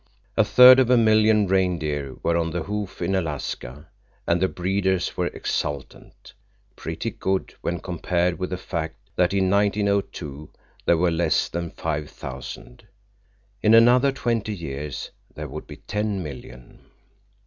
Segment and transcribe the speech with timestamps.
[0.35, 3.87] A third of a million reindeer were on the hoof in Alaska,
[4.25, 6.33] and the breeders were exultant.
[6.75, 10.49] Pretty good, when compared with the fact that in 1902
[10.85, 12.87] there were less than five thousand!
[13.61, 16.79] In another twenty years there would be ten million.